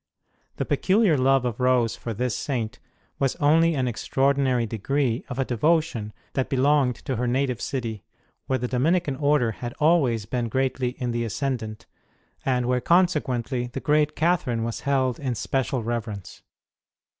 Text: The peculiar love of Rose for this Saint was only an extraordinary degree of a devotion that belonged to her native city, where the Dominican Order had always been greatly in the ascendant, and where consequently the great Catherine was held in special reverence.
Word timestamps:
The 0.55 0.65
peculiar 0.65 1.15
love 1.15 1.45
of 1.45 1.59
Rose 1.59 1.95
for 1.95 2.11
this 2.11 2.35
Saint 2.35 2.79
was 3.19 3.35
only 3.35 3.75
an 3.75 3.87
extraordinary 3.87 4.65
degree 4.65 5.23
of 5.29 5.37
a 5.37 5.45
devotion 5.45 6.11
that 6.33 6.49
belonged 6.49 6.95
to 7.05 7.17
her 7.17 7.27
native 7.27 7.61
city, 7.61 8.03
where 8.47 8.57
the 8.57 8.67
Dominican 8.67 9.15
Order 9.15 9.51
had 9.51 9.73
always 9.79 10.25
been 10.25 10.49
greatly 10.49 10.95
in 10.99 11.11
the 11.11 11.23
ascendant, 11.23 11.85
and 12.43 12.65
where 12.65 12.81
consequently 12.81 13.67
the 13.67 13.79
great 13.79 14.15
Catherine 14.15 14.63
was 14.63 14.79
held 14.79 15.19
in 15.19 15.35
special 15.35 15.83
reverence. 15.83 16.41